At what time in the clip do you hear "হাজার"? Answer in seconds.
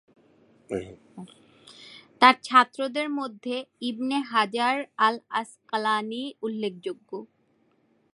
4.33-4.75